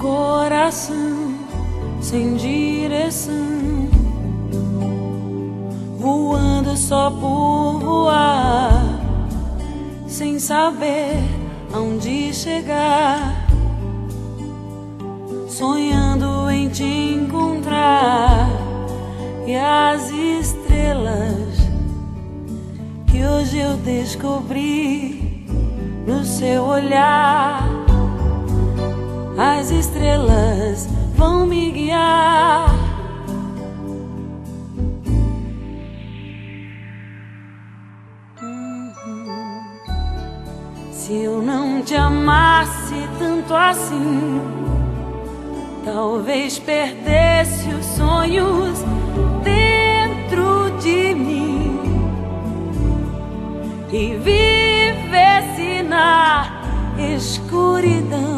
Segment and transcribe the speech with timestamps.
[0.00, 1.34] coração
[2.00, 3.88] sem direção,
[5.98, 9.00] voando só por voar,
[10.06, 11.16] sem saber
[11.72, 13.46] aonde chegar,
[15.48, 18.48] sonhando em te encontrar
[19.46, 21.58] e as estrelas
[23.06, 25.46] que hoje eu descobri
[26.06, 27.73] no seu olhar.
[29.36, 32.72] As estrelas vão me guiar.
[38.40, 39.62] Uhum.
[40.92, 44.40] Se eu não te amasse tanto assim,
[45.84, 48.84] talvez perdesse os sonhos
[49.42, 51.80] dentro de mim
[53.92, 56.62] e vivesse na
[57.16, 58.33] escuridão.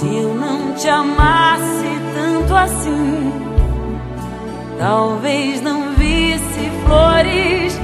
[0.00, 1.84] Se eu não te amasse
[2.14, 3.30] tanto assim,
[4.78, 7.78] talvez não visse flores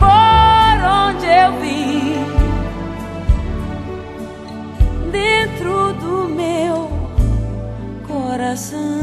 [0.00, 2.16] por onde eu vim.
[5.12, 6.90] Dentro do meu
[8.08, 9.01] coração.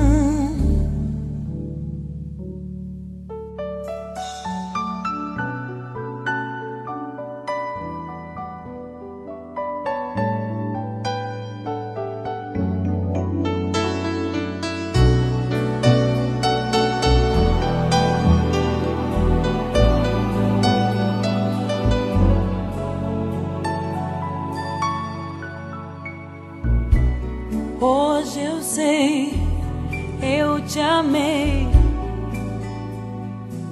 [30.22, 31.68] Eu te amei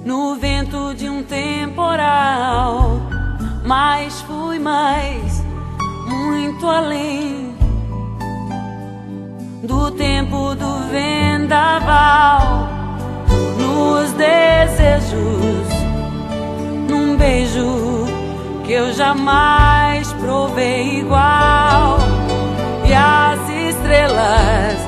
[0.04, 3.00] no vento de um temporal,
[3.64, 5.44] mas fui mais,
[6.06, 7.54] muito além
[9.62, 12.68] do tempo do vendaval,
[13.58, 15.68] nos desejos,
[16.88, 18.06] num beijo
[18.64, 21.98] que eu jamais provei igual.
[22.86, 24.87] E as estrelas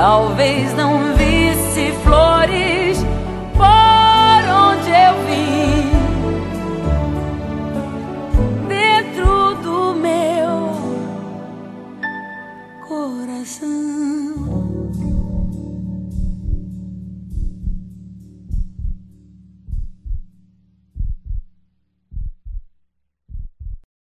[0.00, 1.92] talvez não visse